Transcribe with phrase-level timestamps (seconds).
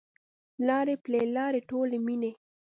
[0.67, 2.31] لارې پل لارې ټولي میینې